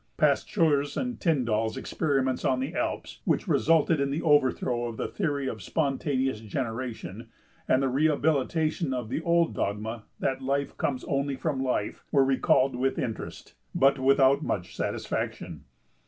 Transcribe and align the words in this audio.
Pasteur's 0.17 0.97
and 0.97 1.19
Tyndall's 1.19 1.77
experiments 1.77 2.43
on 2.43 2.59
the 2.59 2.73
Alps, 2.73 3.19
which 3.23 3.47
resulted 3.47 3.99
in 3.99 4.09
the 4.09 4.23
overthrow 4.23 4.85
of 4.85 4.97
the 4.97 5.07
theory 5.07 5.45
of 5.47 5.61
spontaneous 5.61 6.39
generation, 6.39 7.27
and 7.67 7.83
the 7.83 7.87
rehabilitation 7.87 8.95
of 8.95 9.09
the 9.09 9.21
old 9.21 9.53
dogma 9.53 10.05
that 10.19 10.41
life 10.41 10.75
comes 10.75 11.03
only 11.03 11.35
from 11.35 11.61
life, 11.61 12.03
were 12.11 12.25
recalled 12.25 12.75
with 12.75 12.97
interest, 12.97 13.53
but 13.75 13.99
without 13.99 14.41
much 14.41 14.75
satisfaction. 14.75 15.65